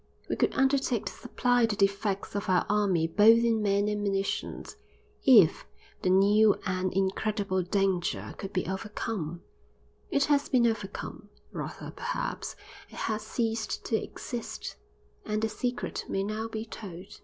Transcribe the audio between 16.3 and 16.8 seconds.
be